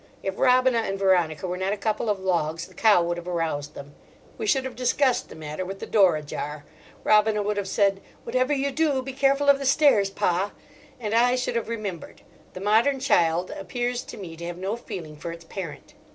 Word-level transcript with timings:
If 0.23 0.39
Robina 0.39 0.79
and 0.79 0.97
Veronica 0.97 1.45
were 1.45 1.57
not 1.59 1.73
a 1.73 1.77
couple 1.77 2.09
of 2.09 2.19
logs, 2.19 2.65
the 2.65 2.73
cow 2.73 3.03
would 3.03 3.17
have 3.17 3.27
aroused 3.27 3.75
them. 3.75 3.93
We 4.35 4.47
should 4.47 4.65
have 4.65 4.75
discussed 4.75 5.29
the 5.29 5.35
matter 5.35 5.63
with 5.63 5.77
the 5.77 5.85
door 5.85 6.15
ajar. 6.15 6.65
Robina 7.03 7.43
would 7.43 7.55
have 7.57 7.67
said, 7.67 8.01
"Whatever 8.23 8.51
you 8.51 8.71
do, 8.71 9.03
be 9.03 9.13
careful 9.13 9.47
of 9.47 9.59
the 9.59 9.65
stairs, 9.67 10.09
Pa," 10.09 10.53
and 10.99 11.13
I 11.13 11.35
should 11.35 11.55
have 11.55 11.69
remembered. 11.69 12.23
The 12.53 12.61
modern 12.61 12.99
child 12.99 13.51
appears 13.51 14.01
to 14.05 14.17
me 14.17 14.35
to 14.37 14.45
have 14.47 14.57
no 14.57 14.75
feeling 14.75 15.17
for 15.17 15.31
its 15.31 15.45
parent. 15.45 15.93